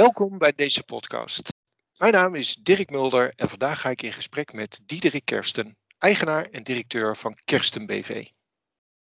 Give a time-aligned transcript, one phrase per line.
[0.00, 1.48] Welkom bij deze podcast.
[1.96, 6.46] Mijn naam is Dirk Mulder en vandaag ga ik in gesprek met Diederik Kersten, eigenaar
[6.46, 8.26] en directeur van Kersten BV.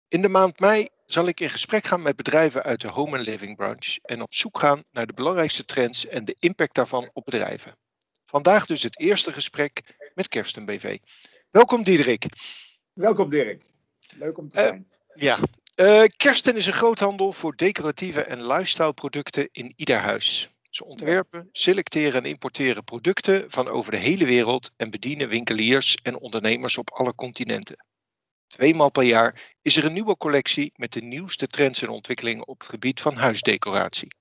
[0.08, 3.26] In de maand mei zal ik in gesprek gaan met bedrijven uit de home and
[3.26, 7.26] living branche en op zoek gaan naar de belangrijkste trends en de impact daarvan op
[7.26, 7.76] bedrijven.
[8.26, 9.82] Vandaag dus het eerste gesprek
[10.14, 10.98] met Kersten BV.
[11.50, 12.26] Welkom Diederik.
[12.94, 13.64] Welkom Dirk.
[14.18, 14.92] Leuk om te Eh, zijn.
[15.14, 15.40] Ja,
[15.76, 20.50] eh, Kersten is een groothandel voor decoratieve en lifestyle producten in ieder huis.
[20.76, 26.20] Ze ontwerpen, selecteren en importeren producten van over de hele wereld en bedienen winkeliers en
[26.20, 27.86] ondernemers op alle continenten.
[28.48, 32.60] Tweemaal per jaar is er een nieuwe collectie met de nieuwste trends en ontwikkelingen op
[32.60, 34.16] het gebied van huisdecoratie.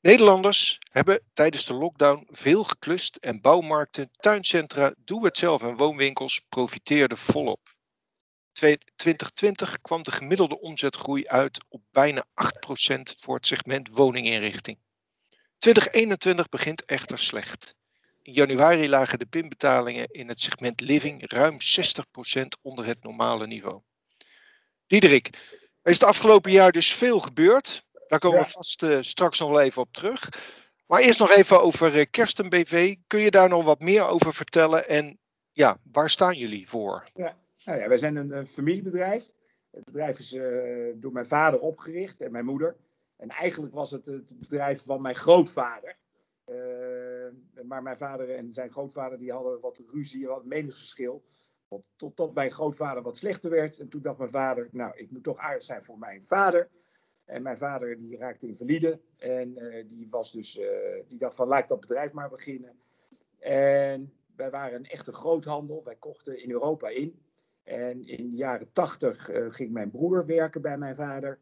[0.00, 7.74] Nederlanders hebben tijdens de lockdown veel geklust en bouwmarkten, tuincentra, doe-het-zelf en woonwinkels profiteerden volop.
[8.52, 14.78] 2020 kwam de gemiddelde omzetgroei uit op bijna 8% voor het segment woninginrichting.
[15.62, 17.74] 2021 begint echter slecht.
[18.22, 21.56] In januari lagen de pinbetalingen in het segment living ruim
[22.40, 23.80] 60% onder het normale niveau.
[24.86, 25.26] Diederik,
[25.82, 27.84] er is het afgelopen jaar dus veel gebeurd.
[28.08, 28.50] Daar komen we Ja.
[28.50, 30.28] vast eh, straks nog wel even op terug.
[30.86, 32.96] Maar eerst nog even over eh, Kersten BV.
[33.06, 34.88] Kun je daar nog wat meer over vertellen?
[34.88, 35.18] En
[35.52, 37.04] ja, waar staan jullie voor?
[37.14, 39.30] Nou ja, wij zijn een, familiebedrijf.
[39.70, 40.42] Het bedrijf is eh,
[40.94, 42.76] door mijn vader opgericht en mijn moeder.
[43.22, 45.96] En eigenlijk was het het bedrijf van mijn grootvader.
[46.44, 51.24] Eh, maar mijn vader en zijn grootvader die hadden wat ruzie, wat meningsverschil.
[51.68, 53.78] Tot, totdat mijn grootvader wat slechter werd.
[53.78, 56.68] En toen dacht mijn vader, nou, ik moet toch aardig zijn voor mijn vader.
[57.26, 59.00] En mijn vader die raakte invalide.
[59.16, 60.68] En eh, die, was dus, eh,
[61.06, 62.80] die dacht van, laat ik dat bedrijf maar beginnen.
[63.38, 65.84] En wij waren een echte groothandel.
[65.84, 67.22] Wij kochten in Europa in.
[67.62, 71.38] En in de jaren tachtig ging mijn broer werken bij mijn vader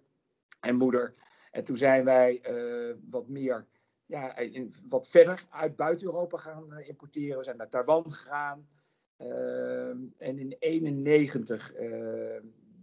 [0.61, 1.15] en moeder.
[1.51, 3.67] En toen zijn wij eh, wat meer,
[4.07, 7.39] ja, in, wat verder uit buiten Europa gaan eh, importeren.
[7.39, 8.69] We zijn naar Taiwan gegaan.
[9.17, 11.89] Ehm, en in 91 eh,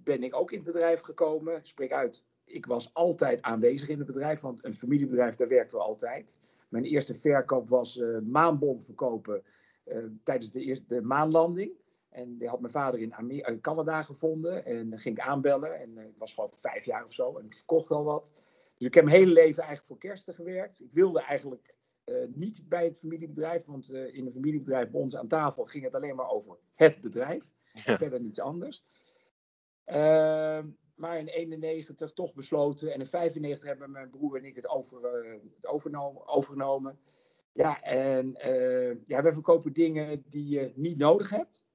[0.04, 1.66] ben ik ook in het bedrijf gekomen.
[1.66, 5.84] Spreek uit, ik was altijd aanwezig in het bedrijf, want een familiebedrijf, daar werkten we
[5.84, 6.40] altijd.
[6.70, 9.44] Mijn eerste verkoop was eh maanbom verkopen
[10.24, 11.72] tijdens de, eerste, de maanlanding.
[12.10, 14.66] En die had mijn vader in Canada gevonden.
[14.66, 15.80] En ging ik aanbellen.
[15.80, 17.38] En ik was gewoon vijf jaar of zo.
[17.38, 18.32] En ik verkocht al wat.
[18.78, 20.82] Dus ik heb mijn hele leven eigenlijk voor kersten gewerkt.
[20.82, 23.66] Ik wilde eigenlijk eh, niet bij het familiebedrijf.
[23.66, 27.02] Want eh, in een familiebedrijf bij ons aan tafel ging het alleen maar over het
[27.02, 27.52] bedrijf.
[27.74, 27.98] Ja.
[27.98, 28.86] Verder niets anders.
[29.84, 32.94] Ehm, maar in 91 toch besloten.
[32.94, 35.68] En in 95 hebben mijn broer en ik het, over, eh, het
[36.26, 37.00] overgenomen.
[37.54, 38.36] Ja, en
[39.06, 41.68] ja, wij verkopen dingen die je niet nodig hebt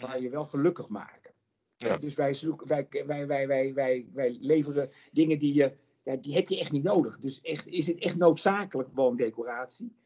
[0.00, 1.34] maar je wel gelukkig maken.
[1.76, 1.96] Ja.
[1.96, 5.76] Dus wij, zoeken, wij, wij, wij, wij, wij, wij leveren dingen die je,
[6.06, 7.18] ja, die heb je echt niet nodig.
[7.18, 9.96] Dus echt, is het echt noodzakelijk woondecoratie?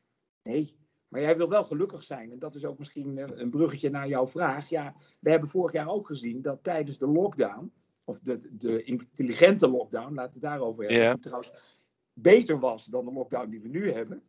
[0.42, 0.76] Nee.
[1.08, 2.32] Maar jij wil wel gelukkig zijn.
[2.32, 4.68] En dat is ook misschien eh, een bruggetje naar jouw vraag.
[4.68, 7.72] Ja, we hebben vorig jaar ook gezien dat tijdens de lockdown,
[8.04, 11.12] of de, de intelligente lockdown, laten we het daarover hebben, Ja.
[11.12, 14.22] die trouwens beter was dan de lockdown die we nu hebben.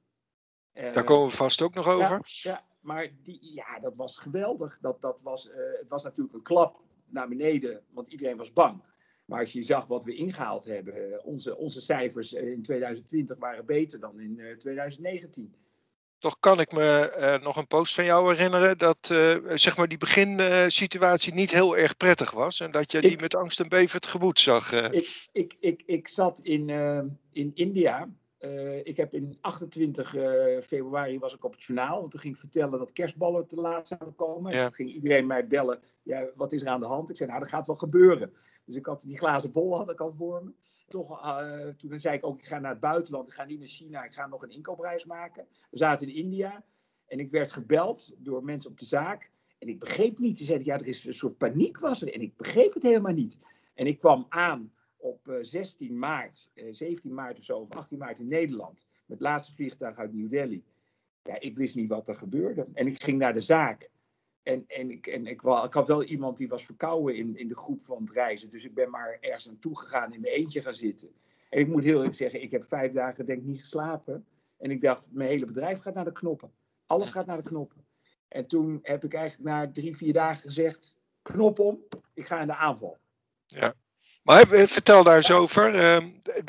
[0.74, 2.20] Daar Eh, komen we vast ook nog over.
[2.24, 4.80] ja, maar die, ja, dat was geweldig.
[4.80, 8.82] Dat, dat was, eh, het was natuurlijk een klap naar beneden, want iedereen was bang.
[9.32, 13.38] Maar als je zag wat we ingehaald hebben, eh, onze, onze cijfers eh, in 2020
[13.40, 15.54] waren beter dan in eh, 2019.
[16.20, 19.88] Toch kan ik me eh, nog een post van jou herinneren dat eh, zeg maar
[19.88, 22.60] die beginsituatie niet heel erg prettig was.
[22.60, 24.72] En dat je die Ik- met angst en beven tegemoet zag.
[24.72, 24.92] eh.
[24.92, 27.00] Ik, ik, ik, ik zat in, eh,
[27.32, 28.10] in India.
[28.42, 32.00] Eh, ik heb in 28 eh, februari was ik op het journaal.
[32.00, 34.52] Want toen ging ik vertellen dat kerstballen te laat zouden komen.
[34.52, 35.80] En toen ging iedereen mij bellen.
[36.04, 37.10] Ja, wat is er aan de hand?
[37.10, 38.34] Ik zei, nou, dat gaat wel gebeuren.
[38.66, 40.52] Dus ik had die glazen bol had ik al voor me.
[40.88, 43.28] Toch, eh, toen zei ik ook, ik ga naar het buitenland.
[43.28, 44.04] Ik ga niet naar China.
[44.04, 45.48] Ik ga nog een inkoopreis maken.
[45.70, 46.64] We zaten in India.
[47.08, 49.32] En ik werd gebeld door mensen op de zaak.
[49.60, 50.38] En ik begreep niet.
[50.38, 52.14] Ze zeiden, ja, er is een soort paniek was er.
[52.14, 53.40] En ik begreep het helemaal niet.
[53.74, 54.72] En ik kwam aan
[55.02, 58.88] op eh, 16 maart, eh, 17 maart of zo, of 18 maart in Nederland.
[59.06, 60.64] Met het laatste vliegtuig uit New Delhi.
[61.24, 62.68] Ja, ik wist niet wat er gebeurde.
[62.74, 63.90] En ik ging naar de zaak.
[64.44, 67.56] En, en, ik, en ik, ik had wel iemand die was verkouden in, in de
[67.56, 68.50] groep van het reizen.
[68.50, 71.10] Dus ik ben maar ergens naartoe gegaan in mijn eentje gaan zitten.
[71.50, 74.26] En ik moet heel eerlijk zeggen, ik heb vijf dagen denk ik niet geslapen.
[74.58, 76.52] En ik dacht, mijn hele bedrijf gaat naar de knoppen.
[76.86, 77.86] Alles gaat naar de knoppen.
[78.28, 81.84] En toen heb ik eigenlijk na drie, vier dagen gezegd, knop om,
[82.14, 82.98] ik ga in de aanval.
[84.24, 85.76] Maar eh, vertel daar eens over.
[85.76, 85.98] eh,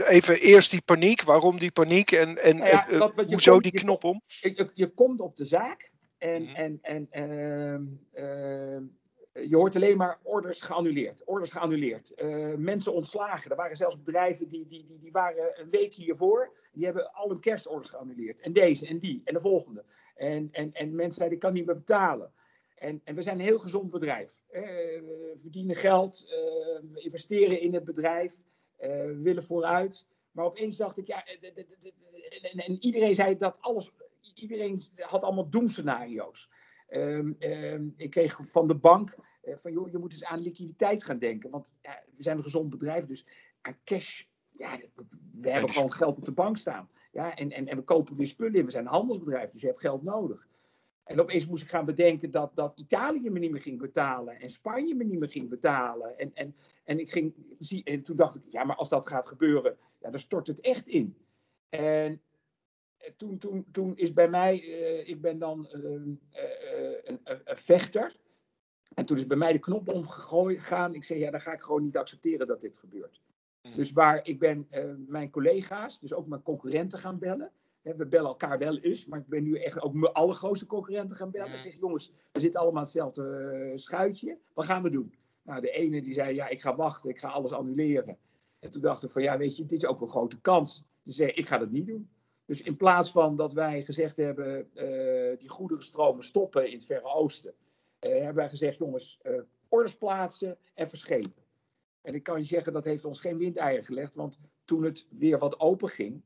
[0.08, 1.22] even eerst die paniek.
[1.22, 2.12] Waarom die paniek?
[2.12, 4.22] En, en Nou ja, eh, wat je hoezo komt- die knop om?
[4.26, 6.54] je, je, je komt op de zaak en, Mhm.
[6.54, 7.82] en, en ehm,
[8.12, 8.82] ehm,
[9.48, 12.12] je hoort alleen maar orders geannuleerd, orders geannuleerd.
[12.16, 13.50] Uh, mensen ontslagen.
[13.50, 16.52] Er waren zelfs bedrijven die, die, die, die waren een week hiervoor.
[16.72, 18.40] Die hebben al hun kerstorders geannuleerd.
[18.40, 19.84] En deze en die en de volgende.
[20.16, 22.32] En, en, en mensen zeiden, ik kan niet meer betalen.
[22.82, 24.42] En, en we zijn een heel gezond bedrijf.
[24.50, 26.30] Uh, we verdienen geld, uh,
[26.92, 28.42] we investeren in het bedrijf,
[28.78, 30.06] we willen vooruit.
[30.30, 33.92] Maar opeens dacht ik, ja, en, en iedereen zei dat alles,
[34.34, 36.50] iedereen had allemaal doemscenario's.
[36.90, 41.04] Um, um, ik kreeg van de bank uh, van, joh, je moet eens aan liquiditeit
[41.04, 41.50] gaan denken.
[41.50, 43.26] Want ja, we zijn een gezond bedrijf, dus
[43.60, 44.78] aan cash, ja,
[45.40, 46.90] we hebben gewoon geld op de bank staan.
[47.12, 48.64] Ja, en, en, en we kopen weer spullen in.
[48.64, 50.48] We zijn een handelsbedrijf, dus je hebt geld nodig.
[51.04, 54.50] En opeens moest ik gaan bedenken dat, dat Italië me niet meer ging betalen en
[54.50, 56.18] Spanje me niet meer ging betalen.
[56.18, 59.26] En, en, en, ik ging, zie, en toen dacht ik, ja, maar als dat gaat
[59.26, 61.16] gebeuren, ja, dan stort het echt in.
[61.68, 62.22] En
[63.16, 66.10] toen, toen, toen is bij mij, uh, ik ben dan uh, uh,
[67.02, 68.16] een, een, vechter.
[68.94, 70.94] En toen is bij mij de knop omgegaan.
[70.94, 73.20] Ik zei, ja, dan ga ik gewoon niet accepteren dat dit gebeurt.
[73.62, 73.74] Mm.
[73.74, 74.68] Dus waar ik ben
[75.06, 77.52] mijn collega's, dus ook mijn concurrenten gaan bellen.
[77.82, 81.30] We bellen elkaar wel eens, maar ik ben nu echt ook mijn allergrootste concurrenten gaan
[81.30, 81.52] bellen.
[81.52, 84.38] Ik zeg, jongens, we zitten allemaal hetzelfde schuitje.
[84.52, 85.14] Wat gaan we doen?
[85.42, 88.18] Nou, de ene die zei, ja, ik ga wachten, ik ga alles annuleren.
[88.58, 90.84] En toen dacht ik van, ja, weet je, dit is ook een grote kans.
[91.02, 92.10] Dus zei, ik ga dat niet doen.
[92.44, 97.14] Dus in plaats van dat wij gezegd hebben, uh, die goederenstromen stoppen in het Verre
[97.14, 97.54] Oosten,
[98.00, 101.44] uh, hebben wij gezegd, jongens, uh, orders plaatsen en verschepen.
[102.00, 105.38] En ik kan je zeggen, dat heeft ons geen windeieren gelegd, want toen het weer
[105.38, 106.22] wat open ging,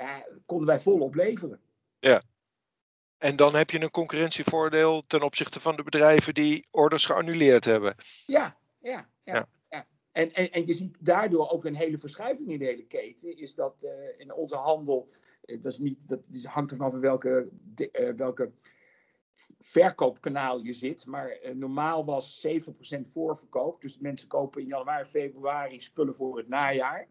[0.00, 1.60] ja, konden wij volop leveren.
[1.98, 2.22] Ja.
[3.18, 7.94] En dan heb je een concurrentievoordeel ten opzichte van de bedrijven die orders geannuleerd hebben.
[8.26, 9.46] Ja, ja, ja.
[9.68, 9.86] ja.
[10.12, 13.36] En, en, en je ziet daardoor ook een hele verschuiving in de hele keten.
[13.36, 15.08] Is dat uh, in onze handel,
[15.44, 18.52] uh, dat, is niet, dat hangt ervan af welke, de, uh, welke
[19.58, 21.06] verkoopkanaal je zit.
[21.06, 23.80] Maar normaal was 7% voorverkoop.
[23.80, 27.08] Dus mensen kopen in januari, februari spullen voor het najaar.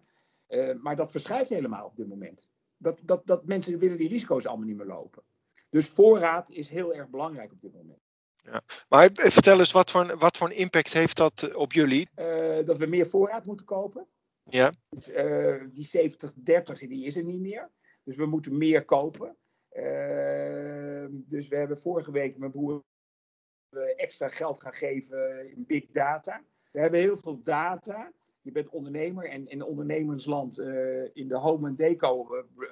[0.82, 2.52] maar dat verschuift helemaal op dit moment.
[2.82, 5.24] Dat, dat, dat mensen willen die risico's allemaal niet meer lopen.
[5.70, 8.00] Dus voorraad is heel erg belangrijk op dit moment.
[8.36, 8.62] Ja.
[8.90, 12.10] Maar vertel eens, wat voor, wat voor impact heeft dat eh, op jullie?
[12.16, 14.08] Uh, dat we meer voorraad moeten kopen.
[14.44, 14.72] Ja.
[14.90, 16.12] Dus, uh, die
[16.84, 17.70] 70-30 die is er niet meer.
[18.04, 19.38] Dus we moeten meer kopen.
[19.72, 22.84] Uh, dus we hebben vorige week mijn broer
[23.96, 26.44] extra geld gaan geven in big data.
[26.72, 28.12] We hebben heel veel data.
[28.42, 30.60] Je bent ondernemer en in ondernemersland
[31.14, 32.28] in de home en deco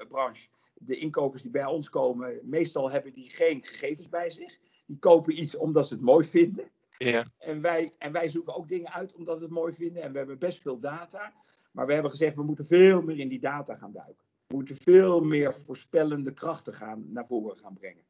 [0.08, 0.48] branche.
[0.74, 5.42] De inkopers die bij ons komen, meestal hebben die geen gegevens bij zich die kopen
[5.42, 6.72] iets omdat ze het mooi vinden.
[6.98, 7.26] Ja.
[7.38, 10.04] En, wij, en wij zoeken ook dingen uit omdat we het mooi vinden.
[10.04, 11.34] En we hebben best veel data.
[11.72, 14.26] Maar we hebben gezegd, we moeten veel meer in die data gaan duiken.
[14.48, 18.04] We moeten veel meer voorspellende krachten gaan, naar voren gaan brengen.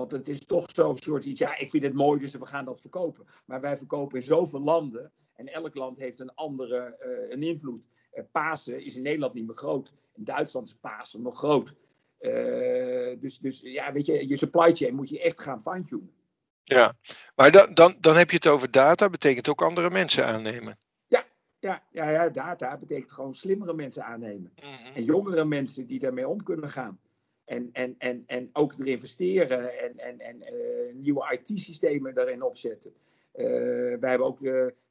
[0.00, 2.64] Want het is toch zo'n soort iets, ja, ik vind het mooi, dus we gaan
[2.64, 3.26] dat verkopen.
[3.44, 7.88] Maar wij verkopen in zoveel landen en elk land heeft een andere uh, een invloed.
[8.14, 9.92] Uh, Pasen is in Nederland niet meer groot.
[10.14, 11.74] In Duitsland is Pasen nog groot.
[12.20, 16.14] Uh, dus, dus ja, weet je, je supply chain moet je echt gaan fine-tunen.
[16.62, 16.92] Ja,
[17.34, 20.78] maar dan, dan, dan heb je het over data, betekent ook andere mensen aannemen.
[21.06, 21.24] Ja,
[21.58, 24.52] ja, ja, ja data betekent gewoon slimmere mensen aannemen.
[24.54, 24.94] Mm -hmm.
[24.94, 27.00] En jongere mensen die daarmee om kunnen gaan.
[27.50, 32.92] En, en, en, en ook erin investeren en, en, en uh, nieuwe IT-systemen daarin opzetten.
[33.34, 33.44] Uh,
[33.98, 34.40] wij hebben ook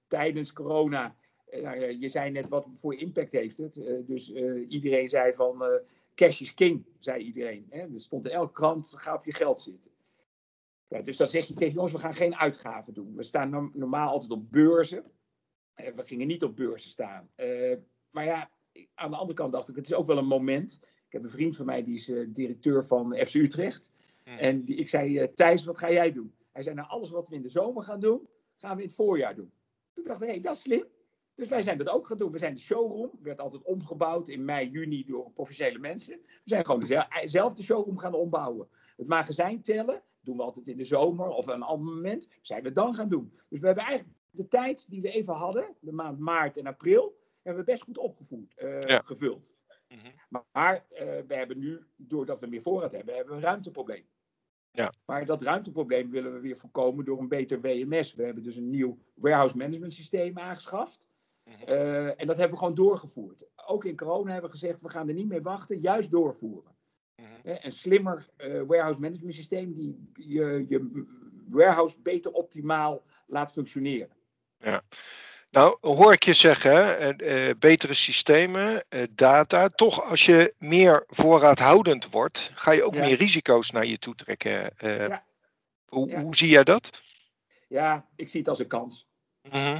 [0.07, 1.15] tijdens corona,
[1.51, 3.83] nou je zei net wat voor impact heeft het.
[4.07, 4.33] dus
[4.67, 5.81] iedereen zei van
[6.15, 7.65] cash is king, zei iedereen.
[7.69, 7.79] Hè?
[7.79, 9.91] Er stond in elke krant, ga op je geld zitten.
[10.87, 13.15] Ja, dus dan zeg je tegen jongens, we gaan geen uitgaven doen.
[13.15, 15.03] We staan normaal altijd op beurzen.
[15.73, 17.29] Eh, we gingen niet op beurzen staan.
[18.09, 18.51] Maar ja,
[18.93, 20.79] aan de andere kant dacht ik, het is ook wel een moment.
[21.09, 23.91] Ik heb een vriend van mij, die is uh, directeur van FC Utrecht.
[24.23, 24.37] Hmm.
[24.37, 26.33] En die, ik zei, uh, Thijs, wat ga jij doen?
[26.51, 28.95] Hij zei, nou alles wat we in de zomer gaan doen, gaan we in het
[28.95, 29.51] voorjaar doen.
[29.93, 30.85] Toen dacht ik, hé, hey, dat is slim.
[31.35, 32.31] Dus wij zijn dat ook gaan doen.
[32.31, 36.19] We zijn de showroom, werd altijd omgebouwd in mei, juni door professionele mensen.
[36.25, 36.83] We zijn gewoon
[37.25, 38.67] zelf de showroom gaan ombouwen.
[38.97, 42.71] Het magazijn tellen, doen we altijd in de zomer of een ander moment, zijn we
[42.71, 43.31] dan gaan doen.
[43.49, 47.17] Dus we hebben eigenlijk de tijd die we even hadden, de maand maart en april,
[47.41, 48.99] hebben we best goed opgevoed, uh, ja.
[48.99, 49.55] gevuld.
[49.89, 50.41] Mm -hmm.
[50.51, 54.05] Maar uh, we hebben nu, doordat we meer voorraad hebben, hebben we een ruimteprobleem.
[54.71, 54.93] Ja.
[55.05, 58.13] Maar dat ruimteprobleem willen we weer voorkomen door een beter WMS.
[58.13, 61.07] We hebben dus een nieuw warehouse management systeem aangeschaft.
[61.67, 63.45] Uh, en dat hebben we gewoon doorgevoerd.
[63.65, 66.75] Ook in corona hebben we gezegd, we gaan er niet mee wachten, juist doorvoeren.
[67.15, 67.63] -huh.
[67.63, 71.05] Een slimmer uh, warehouse management systeem die je, je
[71.47, 74.17] warehouse beter optimaal laat functioneren.
[74.57, 74.81] Ja.
[75.51, 79.69] Nou, hoor ik je zeggen, uh, betere systemen, uh, data.
[79.69, 83.05] Toch, als je meer voorraadhoudend wordt, ga je ook ja.
[83.05, 84.73] meer risico's naar je toe trekken.
[84.83, 85.23] Uh, ja.
[85.87, 86.21] Hoe, ja.
[86.21, 87.03] hoe, zie jij dat?
[87.67, 89.07] Ja, ik zie het als een kans.
[89.49, 89.79] Mhm.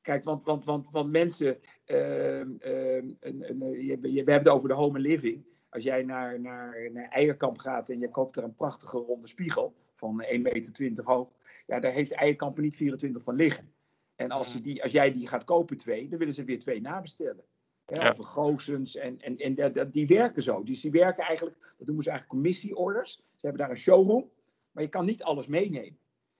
[0.00, 4.74] Kijk, want, want, want, want mensen, ehm, ehm, je, je- we hebben het over de
[4.74, 5.44] home living.
[5.68, 9.74] Als jij naar, naar, naar Eierkamp gaat en je koopt er een prachtige ronde spiegel
[9.94, 11.28] van 1,20 meter hoog,
[11.66, 13.72] ja, daar heeft Eierkamp er niet 24 van liggen.
[14.20, 16.80] En als, ze die, als jij die gaat kopen, twee, dan willen ze weer twee
[16.80, 17.44] nabestellen.
[17.84, 18.10] Hè, Ja.
[18.10, 18.96] Of een Goossens.
[18.96, 20.62] En, en, en dat- die werken zo.
[20.62, 23.12] Dus die werken eigenlijk, dat noemen ze eigenlijk commissieorders.
[23.12, 24.30] Ze hebben daar een showroom,
[24.70, 25.98] maar je kan niet alles meenemen.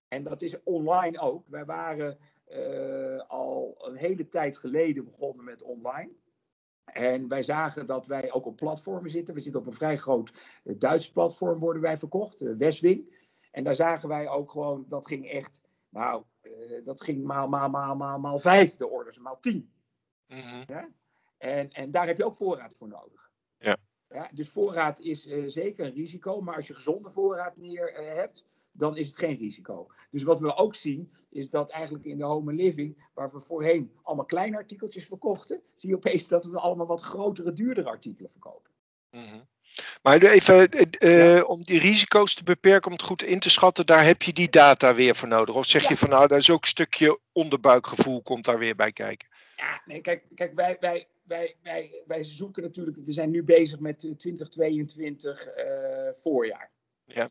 [0.09, 1.47] En dat is online ook.
[1.49, 6.11] Wij waren eh, al een hele tijd geleden begonnen met online.
[6.85, 9.35] En wij zagen dat wij ook op platformen zitten.
[9.35, 10.33] We zitten op een vrij groot
[10.65, 13.29] eh, Duits platform, worden wij verkocht, eh, Westwing.
[13.51, 15.61] En daar zagen wij ook gewoon, dat ging echt,
[15.91, 19.73] nou, eh, dat ging maal, maal, maal, maal, maal vijf de orders, maal tien.
[20.27, 20.85] Mhm.
[21.39, 23.31] En, en daar heb je ook voorraad voor nodig.
[23.59, 23.77] Ja.
[24.09, 28.15] Ja, dus voorraad is eh, zeker een risico, maar als je gezonde voorraad neer eh,
[28.15, 29.87] hebt, dan is het geen risico.
[30.11, 33.41] Dus wat we ook zien, is dat eigenlijk in de home and living, waar we
[33.41, 38.31] voorheen allemaal kleine artikeltjes verkochten, zie je opeens dat we allemaal wat grotere, duurdere artikelen
[38.31, 38.71] verkopen.
[39.11, 39.41] Mhm.
[40.03, 41.43] Maar even eh, eh, Ja.
[41.43, 44.51] om die risico's te beperken, om het goed in te schatten, daar heb je die
[44.51, 45.55] data weer voor nodig.
[45.55, 45.89] Of zeg Ja.
[45.89, 49.29] je van nou, daar is ook een stukje onderbuikgevoel komt daar weer bij kijken.
[49.57, 53.79] Ja, nee, kijk, kijk wij, wij, wij, wij, wij zoeken natuurlijk, we zijn nu bezig
[53.81, 55.65] met eh, 2022 eh,
[56.15, 56.71] voorjaar.
[57.05, 57.31] Ja.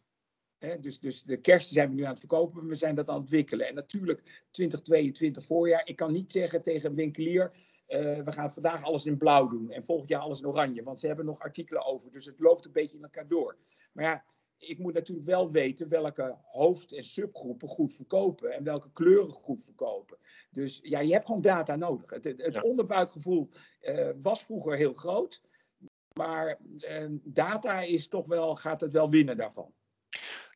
[0.80, 3.14] Dus, dus de kerst zijn we nu aan het verkopen, maar we zijn dat aan
[3.14, 3.68] het ontwikkelen.
[3.68, 5.82] En natuurlijk 2022 voorjaar.
[5.86, 7.52] Ik kan niet zeggen tegen een winkelier,
[7.90, 10.84] eh, we gaan vandaag alles in blauw doen en volgend jaar alles in oranje.
[10.84, 13.58] Want ze hebben nog artikelen over, dus het loopt een beetje in elkaar door.
[13.92, 14.24] Maar ja,
[14.58, 19.64] ik moet natuurlijk wel weten welke hoofd- en subgroepen goed verkopen en welke kleuren goed
[19.64, 20.18] verkopen.
[20.52, 22.10] Dus ja, je hebt gewoon data nodig.
[22.10, 22.62] Het, het, het Ja.
[22.62, 25.42] onderbuikgevoel eh, was vroeger heel groot,
[26.14, 29.74] maar eh, data is toch wel, gaat het wel winnen daarvan.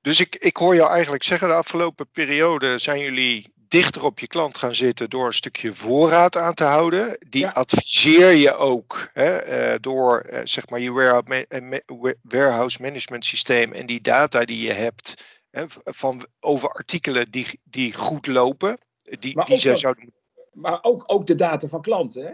[0.01, 4.27] Dus ik, ik hoor jou eigenlijk zeggen, de afgelopen periode zijn jullie dichter op je
[4.27, 7.17] klant gaan zitten door een stukje voorraad aan te houden.
[7.29, 7.49] Die Ja.
[7.49, 11.81] adviseer je ook hè, eh, door eh, zeg maar je warehouse, eh,
[12.21, 17.93] warehouse management systeem en die data die je hebt hè, van, over artikelen die, die
[17.93, 18.77] goed lopen.
[19.19, 20.13] Die, Maar die ook zouden
[20.51, 22.25] Maar ook, ook de data van klanten.
[22.25, 22.31] Hè?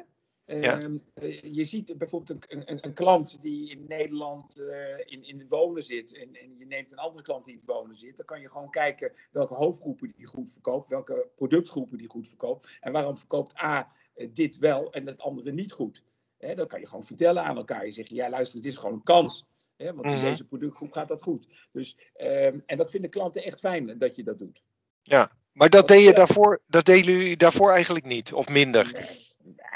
[0.49, 0.79] Ja.
[0.81, 5.39] Ehm, eh, je ziet bijvoorbeeld een, een, een klant die in Nederland eh, in, in
[5.39, 6.15] het wonen zit.
[6.17, 8.17] En, en je neemt een andere klant die in het wonen zit.
[8.17, 10.89] Dan kan je gewoon kijken welke hoofdgroepen die goed verkoopt.
[10.89, 12.69] Welke productgroepen die goed verkoopt.
[12.81, 16.03] En waarom verkoopt A eh, dit wel en het andere niet goed.
[16.37, 17.85] Hè, dan kan je gewoon vertellen aan elkaar.
[17.85, 19.45] Je zegt, ja luister, het is gewoon een kans.
[19.77, 20.21] Want in Mhm.
[20.21, 21.47] deze productgroep gaat dat goed.
[21.71, 24.61] Dus, ehm, en dat vinden klanten echt fijn dat je dat doet.
[25.01, 28.91] Ja, maar dat, Dat- deed je daarvoor, dat deden jullie daarvoor eigenlijk niet, of minder.
[28.93, 29.27] Nee,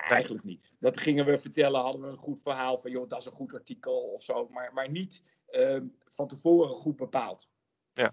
[0.09, 0.73] eigenlijk niet.
[0.79, 3.53] Dat gingen we vertellen, hadden we een goed verhaal van, joh, dat is een goed
[3.53, 7.49] artikel of zo, maar, maar niet ehm, van tevoren goed bepaald.
[7.93, 8.11] Ja,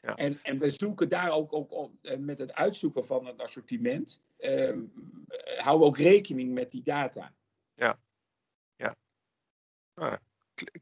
[0.00, 0.16] ja.
[0.16, 4.22] En, en we zoeken daar ook, ook op, eh, met het uitzoeken van het assortiment,
[4.36, 4.82] ehm,
[5.26, 7.34] eh, houden we ook rekening met die data.
[9.94, 10.14] Kl-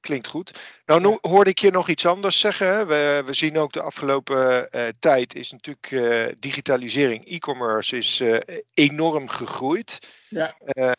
[0.00, 0.60] Klinkt goed.
[0.86, 2.66] Nou no- hoorde ik je nog iets anders zeggen.
[2.66, 2.86] Hè?
[2.86, 8.58] We, we zien ook de afgelopen eh, tijd is natuurlijk eh, digitalisering, e-commerce is eh,
[8.74, 9.98] enorm gegroeid.
[10.28, 10.56] Ja.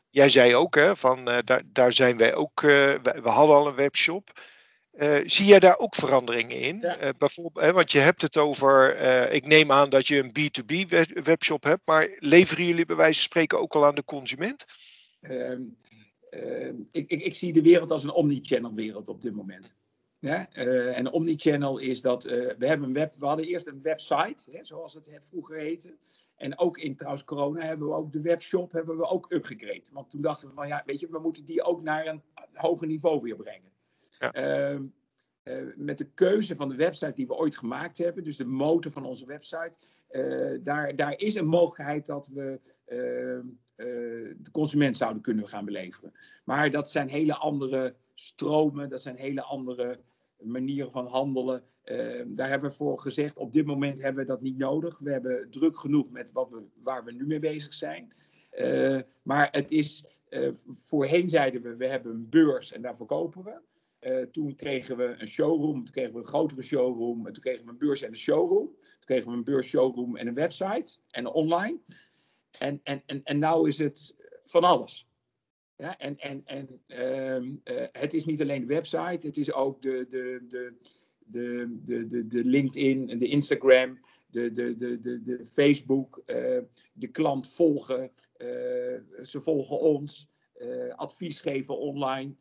[0.10, 3.75] Jij zei ook, hè, van, daar, daar zijn wij ook, we, we hadden al een
[3.75, 4.39] webshop.
[5.25, 6.79] Zie jij daar ook veranderingen in?
[6.81, 7.13] Ja.
[7.17, 9.00] Bijvoorbeeld, hè, want je hebt het over,
[9.31, 13.19] ik neem aan dat je een B2B we- webshop hebt, maar leveren jullie bij wijze
[13.19, 14.65] van spreken ook al aan de consument?
[15.22, 15.62] Ehm,
[16.38, 19.75] ehm, ik, ik, ik zie de wereld als een omnichannel wereld op dit moment.
[20.20, 20.50] Ja?
[20.51, 24.51] eh, en omnichannel is dat eh, we hebben een web, we hadden eerst een website,
[24.51, 25.98] hè, zoals het het vroeger heette.
[26.36, 29.84] En ook in trouwens corona hebben we ook de webshop hebben we ook upgegrade.
[29.91, 32.22] Want toen dachten we van ja, weet je, we moeten die ook naar een
[32.53, 33.72] hoger niveau weer brengen.
[34.20, 34.32] Ja.
[34.32, 34.84] Ehm,
[35.44, 38.91] eh, met de keuze van de website die we ooit gemaakt hebben, dus de motor
[38.91, 39.75] van onze website,
[40.64, 43.46] daar, daar is een mogelijkheid dat we ehm,
[43.76, 43.86] eh,
[44.38, 46.14] de consument zouden kunnen gaan beleveren.
[46.44, 50.00] Maar dat zijn hele andere stromen, dat zijn hele andere
[50.38, 51.64] manieren van handelen.
[51.82, 55.00] Eh, daar hebben we voor gezegd, op dit moment hebben we dat niet nodig.
[55.00, 58.14] We hebben druk genoeg met wat we, waar we nu mee bezig zijn.
[58.50, 63.44] Eh, maar het is, eh, voorheen zeiden we, we hebben een beurs en daar verkopen
[63.44, 63.60] we.
[64.00, 67.66] Eh, toen kregen we een showroom, toen kregen we een grotere showroom, en toen kregen
[67.66, 68.66] we een beurs en een showroom.
[68.68, 71.80] Toen kregen we een beurs, showroom en een website en online.
[72.60, 75.08] En, en, en, en nou is het van alles.
[75.75, 79.82] Ja, en en, en ehm, eh, het is niet alleen de website, het is ook
[79.82, 80.74] de, de, de,
[81.25, 86.60] de, de, de, de LinkedIn en de Instagram, de, de, de, de, de Facebook, eh,
[86.94, 88.12] de klant volgen,
[89.22, 90.30] ze volgen ons,
[90.96, 92.36] advies geven online,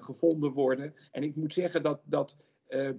[0.00, 0.94] gevonden worden.
[1.10, 2.36] En ik moet zeggen dat, dat
[2.68, 2.90] eh,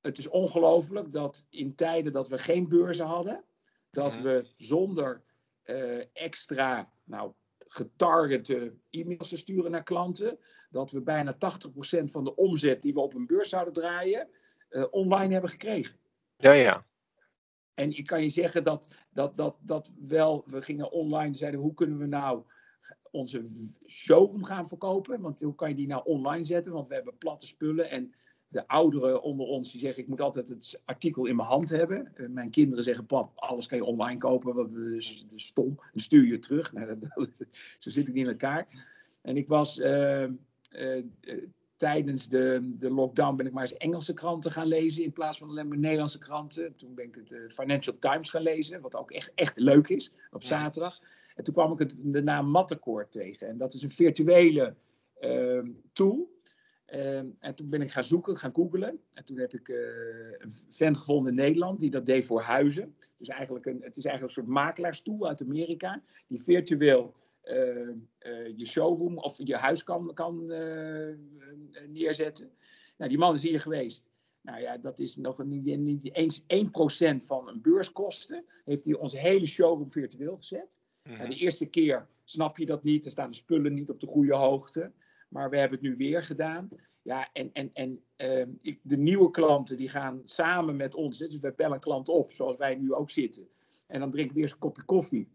[0.00, 3.44] het is ongelooflijk dat in tijden dat we geen beurzen hadden,
[3.90, 5.22] dat we zonder
[5.62, 10.38] eh, extra nou, getargete e-mails te sturen naar klanten,
[10.70, 11.38] dat we bijna 80%
[12.04, 14.28] van de omzet die we op een beurs zouden draaien,
[14.68, 15.96] eh, online hebben gekregen.
[16.36, 16.86] Ja, ja.
[17.74, 21.74] En ik kan je zeggen dat, dat, dat, dat wel, we gingen online, zeiden hoe
[21.74, 22.44] kunnen we nou
[23.10, 23.42] onze
[23.86, 25.20] showroom gaan verkopen?
[25.20, 26.72] Want hoe kan je die nou online zetten?
[26.72, 28.14] Want we hebben platte spullen en
[28.48, 32.14] de ouderen onder ons die zeggen ik moet altijd het artikel in mijn hand hebben.
[32.14, 35.74] Eh, mijn kinderen zeggen pap, alles kan je online kopen, wat is, dat is stom.
[35.74, 36.72] Dan stuur je het terug.
[36.72, 37.44] Nou, dat,
[37.78, 38.66] zo zit ik niet in elkaar.
[39.20, 40.30] En ik was eh, eh,
[41.76, 45.48] tijdens de, de lockdown ben ik maar eens Engelse kranten gaan lezen in plaats van
[45.48, 46.76] alleen maar Nederlandse kranten.
[46.76, 50.42] Toen ben ik het Financial Times gaan lezen, wat ook echt, echt leuk is op
[50.42, 50.48] Ja.
[50.48, 51.00] zaterdag.
[51.36, 53.48] En toen kwam ik het, de naam Mattercore tegen.
[53.48, 54.74] En dat is een virtuele
[55.18, 56.34] ehm, tool.
[56.86, 59.00] Ehm, en toen ben ik gaan zoeken, gaan googlen.
[59.12, 59.76] En toen heb ik eh,
[60.38, 62.96] een vent gevonden in Nederland die dat deed voor huizen.
[63.16, 66.02] Dus eigenlijk een, het is eigenlijk een soort makelaarstoel uit Amerika.
[66.26, 67.14] Die virtueel
[67.46, 67.88] eh,
[68.18, 71.14] eh, je showroom of je huis kan, kan eh,
[71.88, 72.50] neerzetten.
[72.96, 74.10] Nou, die man is hier geweest.
[74.40, 76.44] Nou ja, dat is nog niet eens 1%
[77.16, 78.44] van een beurskosten.
[78.64, 80.80] Heeft hij onze hele showroom virtueel gezet.
[81.06, 81.22] Mhm.
[81.22, 84.06] Ja, de eerste keer snap je dat niet, er staan de spullen niet op de
[84.06, 84.92] goede hoogte.
[85.28, 86.68] Maar we hebben het nu weer gedaan.
[87.02, 91.18] Ja, en, en, en ehm, ik, de nieuwe klanten die gaan samen met ons.
[91.18, 93.48] Dus we bellen een klant op, zoals wij nu ook zitten.
[93.86, 95.28] En dan drinken we eerst een kopje koffie.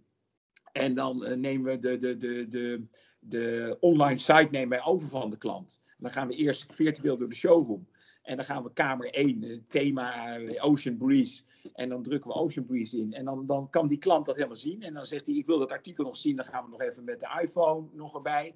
[0.72, 2.86] En dan eh, nemen we de, de, de, de,
[3.20, 5.80] de online site nemen wij over van de klant.
[5.88, 7.88] En dan gaan we eerst virtueel door de showroom.
[8.22, 11.42] En dan gaan we kamer 1, eh, thema eh, Ocean Breeze.
[11.74, 13.14] En dan drukken we Ocean Breeze in.
[13.14, 14.84] En dan, dan kan die klant dat helemaal zien.
[14.84, 16.36] En dan zegt hij, ik wil dat artikel nog zien.
[16.36, 18.56] Dan gaan we nog even met de iPhone nog erbij.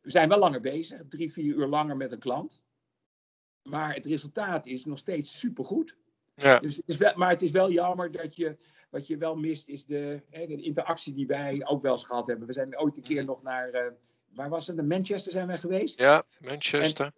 [0.00, 1.00] We zijn wel langer bezig.
[1.08, 2.64] Drie, vier uur langer met een klant.
[3.62, 5.96] Maar het resultaat is nog steeds supergoed.
[6.34, 6.58] Ja.
[6.58, 8.56] Dus het is wel, maar het is wel jammer dat je...
[8.90, 12.26] Wat je wel mist is de, hè, de interactie die wij ook wel eens gehad
[12.26, 12.46] hebben.
[12.46, 13.70] We zijn ooit een keer nog naar...
[13.70, 13.92] eh,
[14.36, 14.76] waar was het?
[14.76, 15.98] Naar Manchester zijn wij geweest.
[15.98, 17.12] ja, Manchester.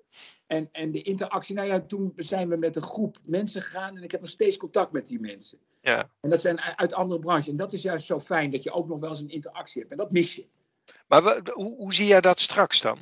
[0.46, 4.02] En, en de interactie, nou ja, toen zijn we met een groep mensen gegaan en
[4.02, 5.58] ik heb nog steeds contact met die mensen.
[5.82, 6.10] Ja.
[6.20, 7.48] En dat zijn uit andere branches.
[7.48, 9.92] En dat is juist zo fijn dat je ook nog wel eens een interactie hebt.
[9.92, 10.46] En dat mis je.
[11.06, 12.98] Maar wa- hoe, hoe zie jij dat straks dan?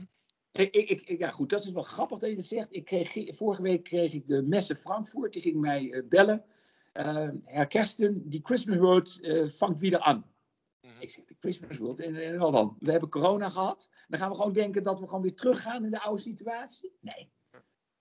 [0.52, 2.66] Ik, ik, ja, goed, dat is wel grappig dat je dat zegt.
[2.70, 6.44] Ik kreeg, vorige week kreeg ik de Messe Frankfurt, die ging mij eh, bellen.
[6.92, 10.24] Eh Herr Kersten, die Christmas World eh, vangt weer aan.
[10.81, 10.92] Mhm.
[10.98, 12.76] Ik zeg, de Christmas World, en, en wat dan?
[12.81, 13.88] We hebben corona gehad.
[14.07, 16.92] Dan gaan we gewoon denken dat we gewoon weer teruggaan in de oude situatie?
[17.01, 17.31] Nee.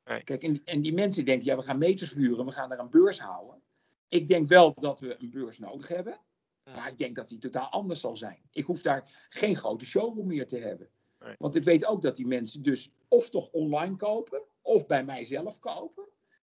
[0.04, 0.24] Nee.
[0.24, 2.89] Kijk, en, en die mensen denken, ja, we gaan meters vuren, we gaan er een
[2.89, 3.62] beurs houden.
[4.08, 6.20] Ik denk wel dat we een beurs nodig hebben.
[6.63, 8.39] Maar ik denk dat die totaal anders zal zijn.
[8.52, 10.89] Ik hoef daar geen grote showroom meer te hebben.
[11.20, 11.36] Nee.
[11.38, 15.26] Want ik weet ook dat die mensen dus of toch online kopen, of bij mij
[15.26, 16.06] zelf kopen.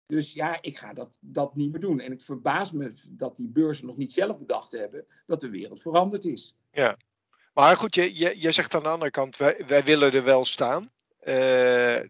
[0.07, 2.01] Dus ja, ik ga dat, dat niet meer doen.
[2.01, 5.83] En ik verbaas me dat die beurzen nog niet zelf bedacht hebben dat de wereld
[5.83, 6.57] veranderd is.
[7.57, 10.45] Maar goed, je, je, je zegt aan de andere kant, wij, wij willen er wel
[10.45, 10.91] staan.
[11.19, 12.01] Eh,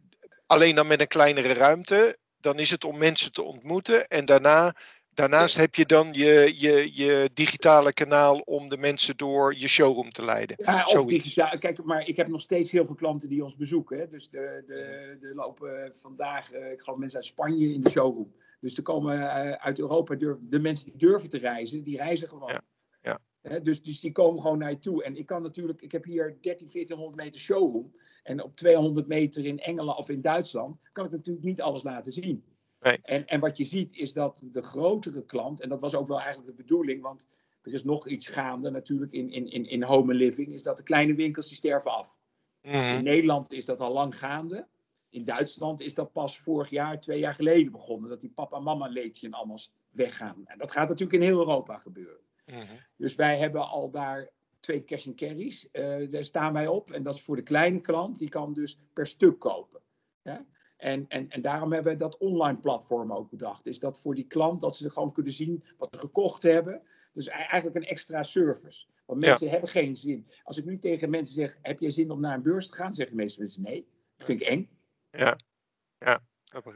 [0.47, 2.19] alleen dan met een kleinere ruimte.
[2.41, 4.09] Dan is het om mensen te ontmoeten.
[4.09, 4.75] En daarna,
[5.15, 10.11] daarnaast heb je dan je, je, je digitale kanaal om de mensen door je showroom
[10.11, 10.57] te leiden.
[10.65, 11.11] Ja, of Zoiets.
[11.25, 11.59] digitaal.
[11.59, 13.99] Kijk, maar ik heb nog steeds heel veel klanten die ons bezoeken.
[13.99, 14.09] Hè.
[14.09, 18.35] Dus de, de, de lopen vandaag, eh, ik geloof mensen uit Spanje in de showroom.
[18.61, 22.53] Dus er komen eh, uit Europa, de mensen die durven te reizen, die reizen gewoon.
[22.53, 22.63] Ja,
[23.63, 25.05] dus, dus die komen gewoon naar je toe.
[25.05, 27.95] En ik kan natuurlijk, ik heb hier 13, 1400 meter showroom.
[28.23, 32.13] En op 200 meter in Engeland of in Duitsland kan ik natuurlijk niet alles laten
[32.13, 32.45] zien.
[32.81, 32.99] Nee.
[33.03, 36.21] En, en wat je ziet is dat de grotere klant, en dat was ook wel
[36.21, 37.27] eigenlijk de bedoeling, want
[37.63, 40.77] er is nog iets gaande natuurlijk in, in, in, in home and living, is dat
[40.77, 42.17] de kleine winkels die sterven af.
[42.63, 42.97] Mhm.
[42.97, 44.67] In Nederland is dat al lang gaande.
[45.09, 48.11] In Duitsland is dat pas vorig jaar, twee jaar geleden begonnen.
[48.11, 49.59] Dat die papa en mama leedje en allemaal
[49.91, 50.43] weggaan.
[50.45, 52.26] En dat gaat natuurlijk in heel Europa gebeuren.
[52.47, 52.77] Mhm.
[52.97, 54.31] Dus wij hebben al daar
[54.61, 55.71] twee cash and carries.
[55.71, 56.91] eh, daar staan wij op.
[56.91, 58.19] En dat is voor de kleine klant.
[58.19, 59.81] Die kan dus per stuk kopen.
[60.23, 60.47] Ja?
[60.77, 63.67] En, en, en daarom hebben we dat online platform ook bedacht.
[63.67, 66.83] Is dat voor die klant dat ze gewoon kunnen zien wat ze gekocht hebben.
[67.13, 68.87] Dus eigenlijk een extra service.
[69.07, 69.29] Want Ja.
[69.29, 70.29] mensen hebben geen zin.
[70.43, 72.95] Als ik nu tegen mensen zeg, heb jij zin om naar een beurs te gaan?
[72.95, 73.89] Zeggen de meeste mensen nee.
[74.17, 74.69] Dat vind ik eng.
[75.11, 75.39] Ja.
[75.99, 76.21] Ja.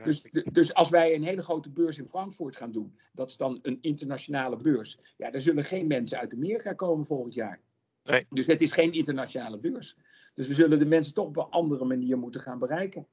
[0.04, 3.58] Dus, dus als wij een hele grote beurs in Frankfurt gaan doen, dat is dan
[3.62, 4.98] een internationale beurs.
[5.16, 7.60] Ja, daar zullen geen mensen uit Amerika komen volgend jaar.
[8.04, 8.26] Nee.
[8.30, 9.96] Dus het is geen internationale beurs.
[10.34, 13.06] Dus we zullen de mensen toch op een andere manier moeten gaan bereiken.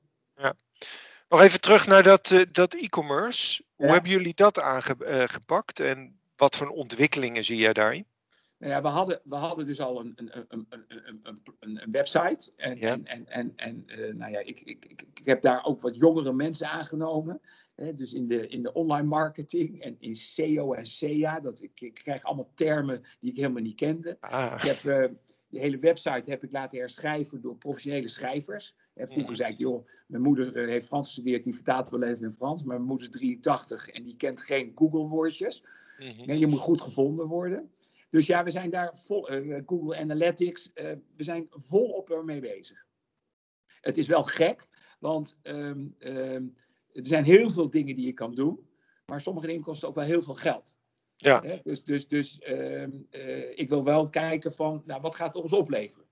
[1.30, 3.63] Nog even terug naar dat, eh, dat e-commerce.
[3.75, 3.93] Hoe Ja.
[3.93, 8.06] hebben jullie dat aangepakt en wat voor ontwikkelingen zie jij daarin?
[8.60, 10.67] Nou ja, we hadden, we hadden dus al een, een, een,
[11.22, 12.52] een, een, website.
[12.56, 12.91] En, Ja.
[12.91, 15.96] en, en, en, en eh, nou ja, ik, ik, ik, ik heb daar ook wat
[15.96, 17.41] jongere mensen aangenomen.
[17.96, 21.39] dus in de, in de online marketing en in SEO en SEA.
[21.39, 24.17] Dat, ik, ik krijg allemaal termen die ik helemaal niet kende.
[24.20, 24.54] Ah.
[24.56, 25.10] Ik heb, eh,
[25.50, 28.76] de hele website heb ik laten herschrijven door professionele schrijvers.
[28.93, 32.24] En vroeger zei ik, joh, mijn moeder eh, heeft Frans gestudeerd, die vertaalt wel even
[32.24, 32.63] in Frans.
[32.63, 35.63] Maar mijn moeder is 83 en die kent geen Google-woordjes.
[36.26, 37.72] Nee, je moet goed gevonden worden.
[38.10, 42.86] Dus ja, we zijn daar vol, eh, Google Analytics, eh, we zijn volop ermee bezig.
[43.82, 44.67] Het is wel gek,
[45.00, 46.46] want ehm, ehm,
[46.93, 48.70] er zijn heel veel dingen die je kan doen,
[49.06, 50.78] maar sommige dingen kosten ook wel heel veel geld.
[51.15, 51.41] Ja.
[51.41, 51.60] Hè?
[51.63, 55.54] Dus, dus, dus ehm, eh, ik wil wel kijken van, nou, wat gaat het ons
[55.54, 56.06] opleveren?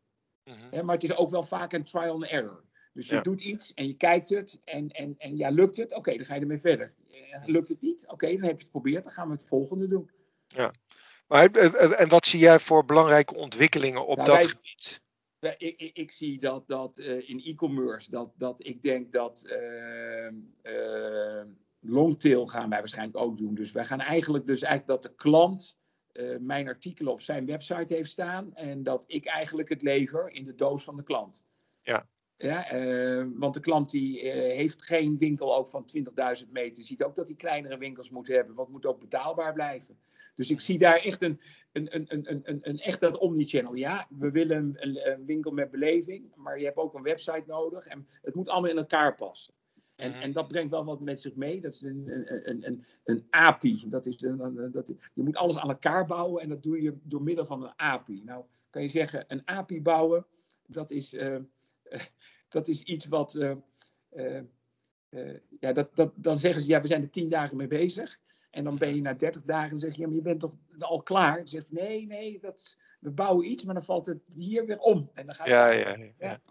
[0.44, 0.58] Mhm.
[0.72, 2.64] Hè, maar het is ook wel vaak een trial and error.
[2.94, 3.22] Dus je Ja.
[3.22, 5.94] doet iets en je kijkt het en, en, en ja, lukt het?
[5.94, 6.94] Oké, dan ga je ermee verder.
[7.46, 8.08] Lukt het niet?
[8.08, 10.10] Oké, dan heb je het geprobeerd, dan gaan we het volgende doen.
[11.28, 15.02] Maar, eh, eh, en wat zie jij voor belangrijke ontwikkelingen op Nou, dat wij- gebied?
[15.40, 19.44] Wij- Ik, ik, ik zie dat, dat eh, in e-commerce, dat, dat ik denk dat
[19.44, 20.34] ehm,
[21.80, 23.56] longtail gaan wij waarschijnlijk ook doen.
[23.56, 25.78] Dus wij gaan eigenlijk, dus eigenlijk dat de klant
[26.12, 30.46] eh, mijn artikelen op zijn website heeft staan en dat ik eigenlijk het lever in
[30.46, 31.46] de doos van de klant.
[31.82, 32.08] Ja.
[32.38, 36.84] Ja, eh, want de klant die eh, heeft geen winkel ook van 20.000 meter.
[36.84, 39.98] Ziet ook dat hij kleinere winkels moet hebben, want moet ook betaalbaar blijven.
[40.36, 41.40] Dus ik zie daar echt een,
[41.72, 43.74] een, een, een, een, een echt dat omnichannel.
[43.74, 48.08] Ja, we willen een, winkel met beleving, maar je hebt ook een website nodig en
[48.22, 49.54] het moet allemaal in elkaar passen.
[49.96, 50.22] En, Mhm.
[50.22, 51.62] en dat brengt wel wat met zich mee.
[51.62, 53.84] Dat is een, een, een, een, een API.
[53.90, 57.22] Dat is een, dat, je moet alles aan elkaar bouwen en dat doe je door
[57.24, 58.22] middel van een API.
[58.26, 60.26] Nou, kan je zeggen, een API bouwen,
[60.68, 62.02] dat is, eh, eh,
[62.48, 63.36] dat is iets wat.
[63.36, 63.52] eh,
[64.10, 64.38] eh,
[65.10, 68.20] eh, ja, dat, dat, dan zeggen ze, ja, we zijn er tien dagen mee bezig.
[68.56, 70.56] En dan ben je na 30 dagen en zeg je, ja, maar je bent toch
[70.80, 71.38] al klaar?
[71.38, 75.10] Dan zegt nee, nee, dat, we bouwen iets, maar dan valt het hier weer om.
[75.14, 76.12] En dan gaat Ja, het- ja, ja.
[76.20, 76.42] Ja.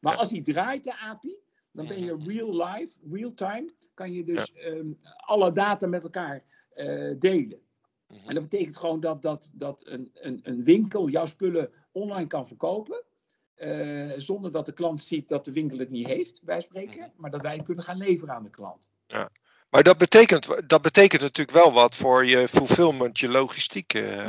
[0.00, 0.18] Maar Ja.
[0.18, 1.36] als die draait, de API,
[1.72, 6.44] dan ben je real life, real time, kan je dus ehm, alle data met elkaar
[6.74, 7.60] eh, delen.
[8.08, 8.28] Mhm.
[8.28, 12.46] En dat betekent gewoon dat, dat, dat een, een, een winkel jouw spullen online kan
[12.46, 13.02] verkopen.
[13.54, 16.98] eh, zonder dat de klant ziet dat de winkel het niet heeft, bij spreken.
[17.00, 17.10] Mhm.
[17.16, 18.92] Maar dat wij het kunnen gaan leveren aan de klant.
[19.70, 23.94] Maar dat betekent, dat betekent natuurlijk wel wat voor je fulfillment, je logistiek.
[23.94, 24.28] eh,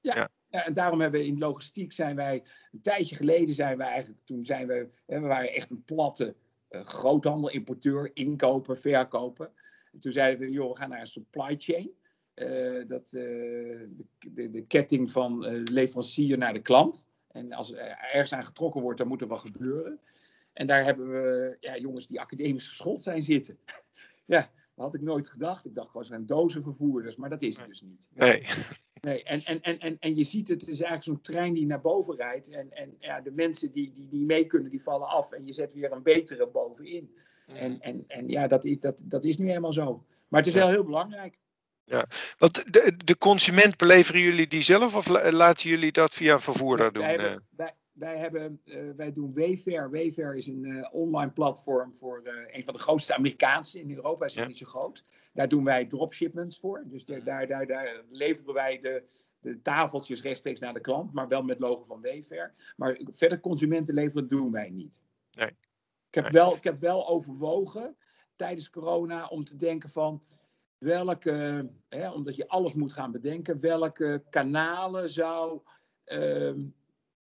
[0.00, 0.30] Ja.
[0.48, 4.20] Ja, en daarom hebben we in logistiek zijn wij, een tijdje geleden zijn wij eigenlijk,
[4.24, 6.34] toen zijn we, we waren echt een platte
[6.68, 9.50] eh, groothandel, importeur, inkoper, verkoper.
[9.92, 11.90] En toen zeiden we, joh, we gaan naar een supply chain.
[12.34, 17.06] Eh, dat, eh, de, de, de ketting van leverancier naar de klant.
[17.32, 17.78] En als er
[18.12, 20.00] ergens aan getrokken wordt, dan moet er wat gebeuren.
[20.52, 23.58] En daar hebben we ja, jongens die academisch geschoold zijn zitten.
[24.26, 24.40] Ja,
[24.74, 25.64] dat had ik nooit gedacht.
[25.64, 28.08] Ik dacht gewoon, ze zijn dozenvervoerders, maar dat is het dus niet.
[28.14, 28.46] Nee.
[29.00, 31.66] Nee, en, en, en, en, en je ziet het, het is eigenlijk zo'n trein die
[31.66, 32.48] naar boven rijdt.
[32.50, 35.32] En, en ja, de mensen die, die, die mee kunnen, die vallen af.
[35.32, 37.16] En je zet weer een betere bovenin.
[37.46, 37.56] Mhm.
[37.56, 40.04] En, en, en ja, dat is, dat, dat is nu helemaal zo.
[40.28, 40.60] Maar het is Ja.
[40.60, 41.38] wel heel belangrijk.
[42.38, 46.40] Want de, de consument beleveren jullie die zelf of la- laten jullie dat via een
[46.40, 47.02] vervoerder doen?
[47.02, 47.22] wij, eh?
[47.22, 49.90] hebben, wij, wij, hebben, eh, wij doen Wayfair.
[49.90, 54.24] Wayfair is een eh, online platform voor eh, een van de grootste Amerikaanse in Europa.
[54.24, 54.46] Is Ja.
[54.46, 55.04] niet zo groot.
[55.32, 56.84] Daar doen wij dropshipments voor.
[56.86, 59.02] Dus daar, daar, daar, daar leveren wij de,
[59.40, 61.12] de tafeltjes rechtstreeks naar de klant.
[61.12, 62.54] Maar wel met logo van Wayfair.
[62.76, 65.02] Maar verder consumenten leveren doen wij niet.
[65.30, 65.48] Nee.
[66.08, 66.32] Ik heb, Nee.
[66.32, 67.96] wel, ik heb wel overwogen
[68.36, 70.22] tijdens corona om te denken van
[70.78, 75.60] welke, hè, omdat je alles moet gaan bedenken, welke kanalen zou
[76.04, 76.60] ehm,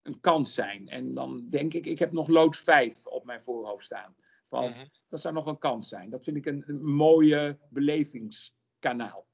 [0.04, 0.88] een kans zijn.
[0.88, 4.14] En dan denk ik, ik heb nog lood 5 op mijn voorhoofd staan.
[4.48, 4.84] Van, Mhm.
[5.08, 6.10] Dat zou nog een kans zijn.
[6.10, 9.26] Dat vind ik een, een mooie belevingskanaal.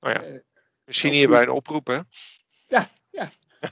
[0.00, 0.22] Oh ja.
[0.22, 0.40] Eh,
[0.84, 2.00] Misschien hierbij een oproep, hè?
[2.68, 3.30] Ja, ja.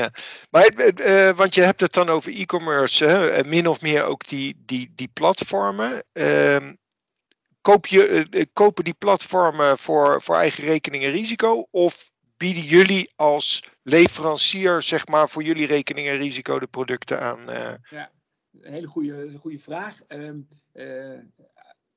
[0.00, 0.10] ja.
[0.50, 4.62] Maar, het, eh, want je hebt het dan over e-commerce, min of meer ook die,
[4.64, 6.04] die, die platformen.
[6.12, 6.74] Ehm,
[7.60, 11.66] koop je, eh, eh, kopen die platformen voor, voor eigen rekening en risico?
[11.70, 17.50] Of bieden jullie als leverancier, zeg maar, voor jullie rekening en risico de producten aan?
[17.50, 17.74] eh?
[18.60, 20.02] een hele goede, goede vraag.
[20.06, 20.40] Ehm,
[20.72, 21.18] eh,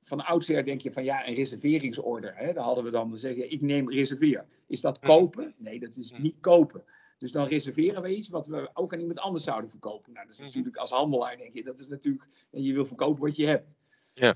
[0.04, 2.36] van oudsher denk je van ja, een reserveringsorder.
[2.36, 2.54] Hè?
[2.54, 4.46] Daar hadden we dan, dan zeg je, ik neem reserveer.
[4.68, 5.08] Is dat Mhm.
[5.12, 5.54] kopen?
[5.58, 6.22] Nee, dat is Mhm.
[6.22, 6.84] niet kopen.
[7.18, 10.14] Dus dan reserveren we iets wat we ook aan iemand anders zouden verkopen.
[10.14, 10.48] Nou, dat is Mhm.
[10.48, 13.76] natuurlijk als handelaar, denk je, dat is natuurlijk, en je wil verkopen wat je hebt.
[14.14, 14.34] Ja.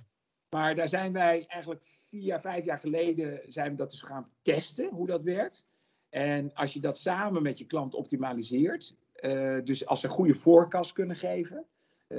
[0.49, 4.89] Maar daar zijn wij eigenlijk vier, vijf jaar geleden zijn we dat dus gaan testen,
[4.89, 5.65] hoe dat werkt.
[6.11, 10.35] En als je dat samen met je klant optimaliseert, eh, dus als ze een goede
[10.35, 11.65] voorkast kunnen geven.
[12.07, 12.17] eh,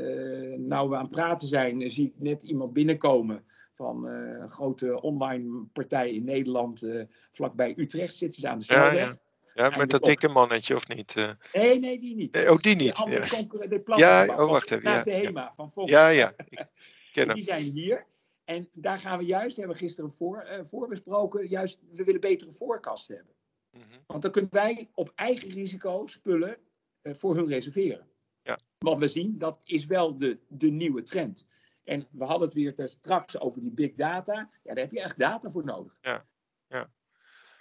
[0.58, 5.00] nou we aan het praten zijn, eh, zie ik net iemand binnenkomen van een grote
[5.00, 6.86] online partij in Nederland,
[7.30, 8.94] vlakbij Utrecht zitten ze aan de snelweg.
[8.94, 9.12] ja.
[9.54, 11.14] Ja, met dat dikke mannetje, of niet?
[11.52, 12.32] Nee, nee, die niet.
[12.32, 13.28] Nee, ook die niet, De andere ja.
[13.28, 15.26] concurrent, oh, wacht even, Naast ja, de.
[15.26, 15.90] HEMA van Fox.
[15.90, 16.32] Ja, ja.
[16.48, 16.66] Ik
[17.12, 17.34] ken hem.
[17.34, 18.06] Die zijn hier.
[18.44, 22.20] En daar gaan we juist, hebben we gisteren voor, uh, voor besproken, juist, we willen
[22.20, 23.34] betere voorkasten hebben.
[23.72, 23.84] Mhm.
[24.06, 26.56] Want dan kunnen wij op eigen risico spullen
[27.02, 28.08] uh, voor hun reserveren.
[28.42, 28.58] Ja.
[28.78, 31.46] Want we zien, dat is wel de, de nieuwe trend.
[31.84, 34.50] En we hadden het weer straks over die big data.
[34.62, 35.96] Ja, daar heb je echt data voor nodig.
[36.00, 36.26] Ja,
[36.66, 36.90] ja.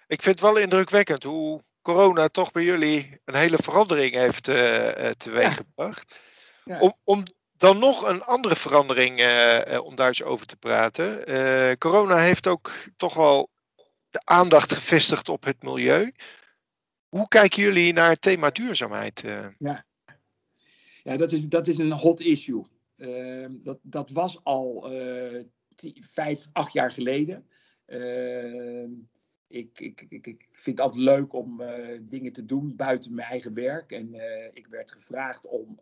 [0.07, 5.09] Ik vind het wel indrukwekkend hoe corona toch bij jullie een hele verandering heeft uh,
[5.09, 6.19] teweeggebracht.
[6.65, 6.79] Ja.
[6.79, 7.23] Om, om
[7.57, 11.23] dan nog een andere verandering, uh, om daar eens over te praten.
[11.77, 13.50] corona heeft ook toch wel
[14.11, 16.11] de aandacht gevestigd op het milieu.
[17.09, 19.23] Hoe kijken jullie naar het thema duurzaamheid?
[19.57, 19.85] Ja,
[21.03, 22.65] ja dat, is, dat is een hot issue.
[22.97, 25.43] Ehm, dat, dat was al uh,
[25.99, 27.47] vijf, acht jaar geleden.
[27.85, 28.89] Ehm,
[29.47, 33.27] ik, ik, ik, ik, vind het altijd leuk om uh, dingen te doen buiten mijn
[33.27, 33.91] eigen werk.
[33.91, 34.15] En
[34.53, 35.79] ik werd gevraagd om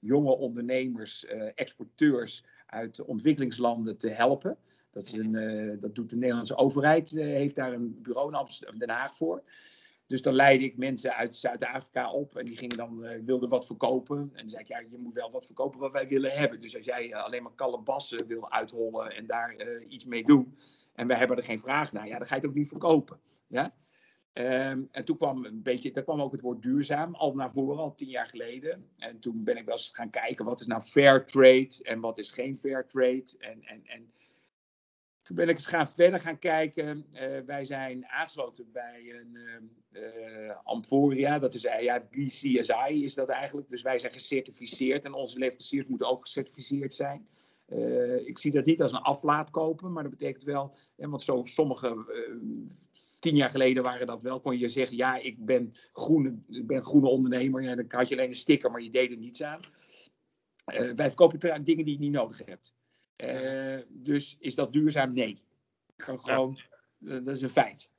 [0.00, 4.58] jonge ondernemers, exporteurs uit ontwikkelingslanden te helpen.
[4.94, 9.16] Dat, is een, dat doet de Nederlandse overheid, heeft daar een bureau in Den Haag
[9.16, 9.42] voor.
[10.06, 13.66] Dus dan leidde ik mensen uit Zuid-Afrika op en die gingen dan, uh, wilden wat
[13.66, 14.16] verkopen.
[14.16, 16.60] En dan zei ik, ja, je moet wel wat verkopen wat wij willen hebben.
[16.60, 20.56] Dus als jij alleen maar kalebassen wil uithollen en daar iets mee doen,
[20.94, 23.20] en wij hebben er geen vraag naar, ja, dan ga je het ook niet verkopen.
[23.46, 23.74] Ja?
[24.32, 27.78] Um, en toen kwam een beetje, daar kwam ook het woord duurzaam al naar voren,
[27.78, 28.88] al tien jaar geleden.
[28.96, 32.18] En toen ben ik wel eens gaan kijken, wat is nou fair trade en wat
[32.18, 33.24] is geen fair trade.
[33.38, 34.10] En, en, en
[35.24, 37.06] toen ben ik eens gaan verder gaan kijken.
[37.12, 39.38] Uh, wij zijn aangesloten bij een
[39.92, 43.68] uh, Amforia, dat is ja, BCSI is dat eigenlijk.
[43.68, 47.28] Dus wij zijn gecertificeerd en onze leveranciers moeten ook gecertificeerd zijn.
[48.24, 52.04] ik zie dat niet als een aflaat kopen, maar dat betekent wel, want zo sommige,
[53.20, 56.84] tien jaar geleden waren dat wel, kon je zeggen, ja, ik ben groene, ik ben
[56.84, 57.62] groene ondernemer.
[57.62, 59.60] Ja, dan had je alleen een sticker, maar je deed er niets aan.
[60.64, 62.74] wij verkopen dingen die je niet nodig hebt.
[63.16, 65.12] Uh, dus is dat duurzaam?
[65.12, 65.42] Nee.
[65.96, 66.58] Gewoon,
[66.98, 67.16] ja.
[67.16, 67.90] uh, dat is een feit.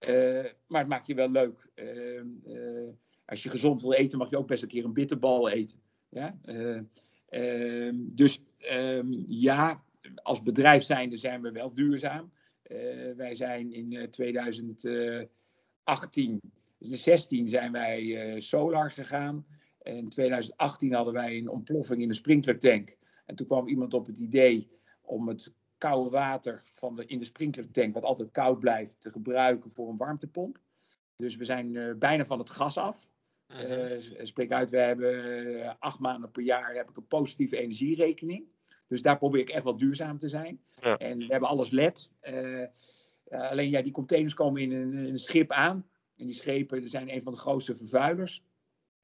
[0.00, 1.70] Uh, maar het maakt je wel leuk.
[1.74, 2.26] Ehm,
[3.24, 5.78] als je gezond wil eten, mag je ook best een keer een bitterbal eten.
[6.08, 6.38] Ja?
[7.28, 9.82] Ehm, dus um, ja,
[10.22, 12.32] als bedrijf zijnde zijn we wel duurzaam.
[13.16, 16.40] wij zijn in 2018,
[16.78, 19.46] 16 zijn wij solar gegaan.
[19.82, 22.96] In 2018 hadden wij een ontploffing in de sprinklertank.
[23.24, 24.68] En toen kwam iemand op het idee
[25.00, 29.70] om het koude water van de, in de sprinklertank, wat altijd koud blijft, te gebruiken
[29.70, 30.58] voor een warmtepomp.
[31.16, 33.08] Dus we zijn uh, bijna van het gas af.
[33.48, 38.44] Uh, spreek uit, we hebben uh, acht maanden per jaar heb ik een positieve energierekening.
[38.86, 40.60] Dus daar probeer ik echt wel duurzaam te zijn.
[40.80, 40.98] Ja.
[40.98, 42.10] En we hebben alles LED.
[43.28, 45.86] alleen ja, die containers komen in een, in een, schip aan.
[46.16, 48.44] En die schepen zijn een van de grootste vervuilers.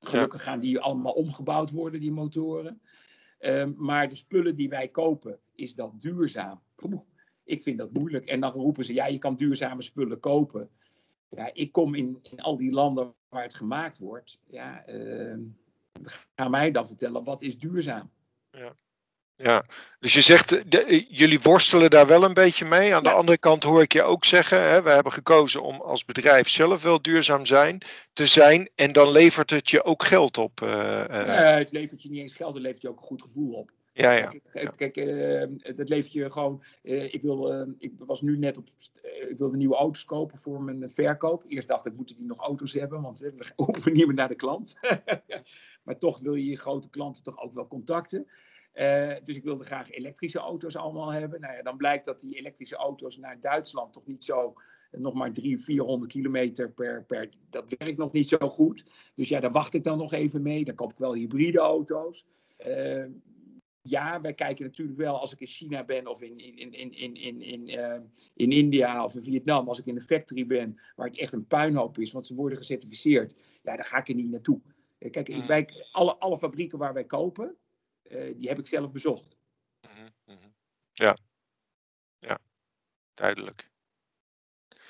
[0.00, 0.50] Gelukkig ja.
[0.50, 2.80] gaan die allemaal omgebouwd worden, die motoren.
[3.40, 6.60] Um, maar de spullen die wij kopen, is dat duurzaam?
[7.44, 8.26] ik vind dat moeilijk.
[8.26, 10.70] En dan roepen ze, ja, je kan duurzame spullen kopen.
[11.28, 14.40] Ja, ik kom in, in al die landen waar het gemaakt wordt.
[14.46, 15.38] Ja, uh,
[16.34, 18.10] ga mij dan vertellen, wat is duurzaam?
[18.50, 18.74] Ja.
[19.42, 19.64] Ja,
[20.00, 22.94] dus je zegt, de, jullie worstelen daar wel een beetje mee.
[22.94, 23.10] Aan ja.
[23.10, 26.48] de andere kant hoor ik je ook zeggen, hè, we hebben gekozen om als bedrijf
[26.48, 27.78] zelf wel duurzaam zijn,
[28.12, 28.70] te zijn.
[28.74, 30.60] En dan levert het je ook geld op.
[30.64, 31.26] Uh, uh.
[31.26, 33.70] Ja, het levert je niet eens geld, het levert je ook een goed gevoel op.
[33.92, 34.32] Ja, ja.
[34.52, 36.62] Kijk, kijk uh, dat levert je gewoon.
[36.82, 38.68] ik, wil, ik was nu net op.
[39.28, 41.44] ik wilde nieuwe auto's kopen voor mijn verkoop.
[41.48, 43.00] Eerst dacht ik, moeten die nog auto's hebben?
[43.00, 44.74] Want we hoeven niet meer naar de klant.
[45.84, 48.26] maar toch wil je je grote klanten toch ook wel contacten.
[48.74, 51.40] Uh, dus ik wilde graag elektrische auto's allemaal hebben.
[51.40, 54.54] Nou ja, dan blijkt dat die elektrische auto's naar Duitsland toch niet zo,
[54.90, 58.84] nog maar 300, 400 kilometer per, per, dat werkt nog niet zo goed.
[59.14, 60.64] Dus ja, daar wacht ik dan nog even mee.
[60.64, 62.26] Dan koop ik wel hybride auto's.
[62.66, 63.04] Uh,
[63.82, 67.14] ja, wij kijken natuurlijk wel als ik in China ben of in, in, in, in,
[67.14, 67.96] in, in, uh,
[68.34, 71.46] in India of in Vietnam, als ik in een factory ben waar het echt een
[71.46, 74.60] puinhoop is, want ze worden gecertificeerd, ja, daar ga ik er niet naartoe.
[75.10, 77.56] Kijk, ik, wij, alle, alle fabrieken waar wij kopen,
[78.36, 79.36] die heb ik zelf bezocht.
[79.80, 80.54] Mm -hmm.
[80.92, 81.16] Ja,
[82.18, 82.38] ja,
[83.14, 83.70] duidelijk.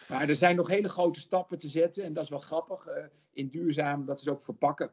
[0.08, 2.88] Maar er zijn nog hele grote stappen te zetten en dat is wel grappig.
[2.88, 4.92] Uh, in duurzaam, dat is ook verpakken.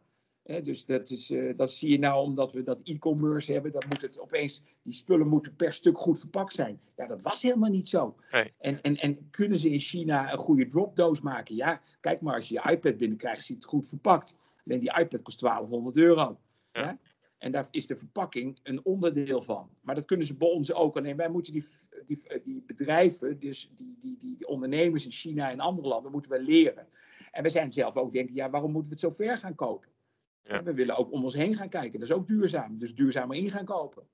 [0.64, 3.72] Dus dat, is, uh, dat zie je nou omdat we dat e-commerce hebben.
[3.72, 6.80] Dat moet het opeens, die spullen moeten per stuk goed verpakt zijn.
[6.96, 8.16] Ja, dat was helemaal niet zo.
[8.32, 8.54] Nee.
[8.58, 11.56] En, en, en kunnen ze in China een goede dropdoos maken?
[11.56, 14.36] Ja, kijk maar, als je je iPad binnenkrijgt, ziet het goed verpakt.
[14.66, 16.40] Alleen die iPad kost 1200 euro.
[16.72, 17.00] Ja.
[17.38, 19.70] En daar is de verpakking een onderdeel van.
[19.82, 20.98] Maar dat kunnen ze bij ons ook.
[20.98, 21.66] Alleen wij moeten die,
[22.06, 26.42] die, die bedrijven, dus die, die, die ondernemers in China en andere landen, moeten we
[26.42, 26.88] leren.
[27.32, 29.90] En we zijn zelf ook denken, ja, waarom moeten we het zo ver gaan kopen?
[30.44, 30.64] Ja.
[30.64, 32.00] We willen ook om ons heen gaan kijken.
[32.00, 32.78] Dat is ook duurzaam.
[32.80, 34.08] Dus duurzamer in gaan kopen.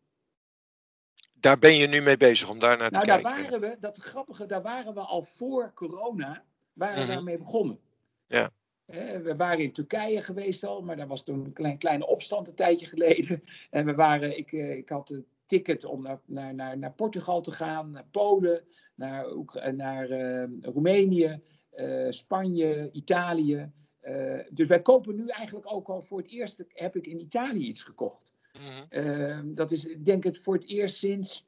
[1.33, 3.41] daar ben je nu mee bezig om daar naar nou, te daar kijken.
[3.41, 7.11] waren we, dat grappige, daar waren we al voor corona, waren we Mhm.
[7.11, 7.79] daarmee begonnen.
[8.27, 8.51] Ja.
[8.93, 12.47] Eh, we waren in Turkije geweest al, maar daar was toen een klein, kleine opstand
[12.47, 13.43] een tijdje geleden.
[13.69, 17.41] En we waren, ik, eh, ik had een ticket om naar, naar, naar, naar Portugal
[17.41, 18.61] te gaan, naar Polen,
[18.95, 23.71] naar, Oekra- naar eh, Roemenië, eh, Spanje, Italië.
[23.99, 27.67] Eh, dus wij kopen nu eigenlijk ook al voor het eerst, heb ik in Italië
[27.67, 28.33] iets gekocht.
[28.53, 28.99] Mhm.
[29.07, 31.45] Eh, dat is, ik denk het voor het eerst sinds,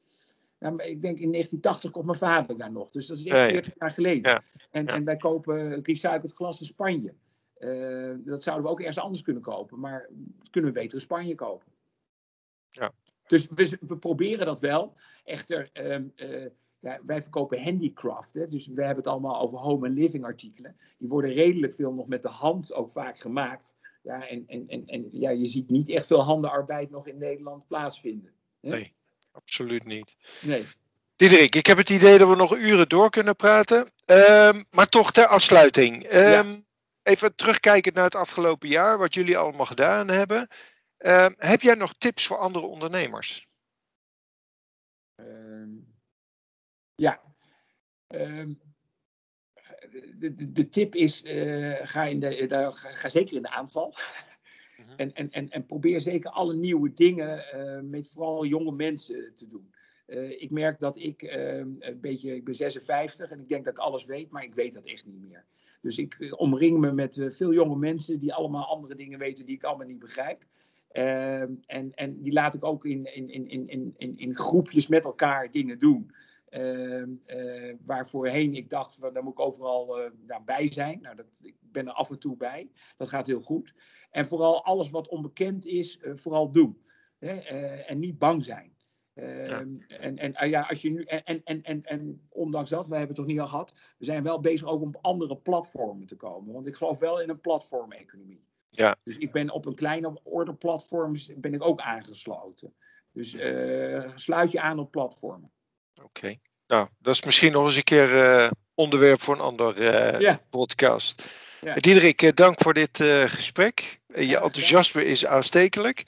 [0.59, 2.91] nou, ik denk in 1980 komt mijn vader daar nog.
[2.91, 3.49] Dus dat is echt Ja, ja.
[3.49, 4.31] 40 jaar geleden.
[4.31, 7.13] Ja, En, en wij kopen recycled glas in Spanje.
[7.55, 11.01] Eh, dat zouden we ook ergens anders kunnen kopen, maar dat kunnen we beter in
[11.01, 11.67] Spanje kopen.
[12.69, 12.91] Ja.
[13.27, 14.95] Dus we, we proberen dat wel.
[15.23, 16.45] Echter, ehm, eh,
[16.79, 18.33] ja, wij verkopen handicraft.
[18.33, 18.47] Hè?
[18.47, 20.77] Dus we hebben het allemaal over home and living artikelen.
[20.97, 23.75] Die worden redelijk veel nog met de hand ook vaak gemaakt.
[24.03, 27.67] Ja, en en, en, en ja, je ziet niet echt veel handenarbeid nog in Nederland
[27.67, 28.31] plaatsvinden.
[28.61, 28.69] hè?
[28.69, 28.93] Nee,
[29.31, 30.15] absoluut niet.
[30.41, 30.65] Nee.
[31.15, 33.91] Diederik, ik heb het idee dat we nog uren door kunnen praten.
[34.05, 36.03] Ehm, maar toch ter afsluiting.
[36.03, 36.47] Ehm,
[37.05, 40.47] Even terugkijken naar het afgelopen jaar, wat jullie allemaal gedaan hebben.
[40.97, 43.47] Ehm, heb jij nog tips voor andere ondernemers?
[45.15, 45.69] Ehm,
[46.95, 47.21] ja.
[48.07, 48.53] Ehm,
[50.15, 53.95] de, de, de tip is, eh, ga, in de, daar- ga, zeker in de aanval.
[54.77, 54.97] Mhm.
[54.97, 59.47] En, en, en, en probeer zeker alle nieuwe dingen eh, met vooral jonge mensen te
[59.47, 59.73] doen.
[60.05, 63.79] Eh, ik merk dat ik een beetje, ik ben 56 en ik denk dat ik
[63.79, 65.45] alles weet, maar ik weet dat echt niet meer.
[65.85, 69.45] Dus ik eh, omring me met eh, veel jonge mensen die allemaal andere dingen weten
[69.45, 70.43] die ik allemaal niet begrijp.
[70.91, 75.05] Ehm, en, en die laat ik ook in, in, in, in, in, in, groepjes met
[75.05, 76.11] elkaar dingen doen.
[76.49, 81.01] Ehm, eh, waar voorheen ik dacht, van, daar moet ik overal nou, bij zijn.
[81.01, 82.69] Nou, dat, ik ben er af en toe bij.
[82.97, 83.73] Dat gaat heel goed.
[84.11, 86.77] En vooral alles wat onbekend is, vooral doen.
[87.19, 87.33] Hè?
[87.85, 88.74] en niet bang zijn.
[89.15, 92.95] Ehm, En, en, ah ja, als je nu, en, en, en, en, ondanks dat, we
[92.95, 96.07] hebben het toch niet al gehad, we zijn wel bezig ook om op andere platformen
[96.07, 96.53] te komen.
[96.53, 98.43] Want ik geloof wel in een platformeconomie.
[98.69, 98.95] Ja.
[99.03, 102.73] Dus ik ben op een kleine orde platforms ben ik ook aangesloten.
[103.11, 105.51] Dus eh, sluit je aan op platformen.
[106.03, 106.35] Oké.
[106.67, 110.41] Nou, dat is misschien nog eens een keer eh, onderwerp voor een ander eh, Ja.
[110.49, 111.35] podcast.
[111.65, 111.73] Ja.
[111.73, 113.99] Diederik, eh, dank voor dit eh, gesprek.
[114.07, 116.03] Eh, je enthousiasme is aanstekelijk.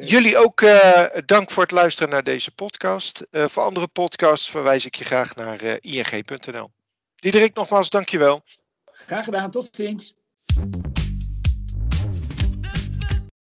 [0.00, 0.64] Jullie ook
[1.26, 3.26] dank voor het luisteren naar deze podcast.
[3.30, 6.70] Voor andere podcasts verwijs ik je graag naar ing.nl.
[7.16, 8.42] Diederik, nogmaals dankjewel.
[8.84, 10.14] Graag gedaan, tot ziens.